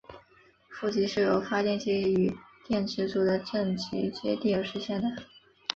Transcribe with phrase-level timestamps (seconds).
[0.67, 2.35] 负极是由发电机与
[2.67, 5.07] 电池组的正极接地而实现的。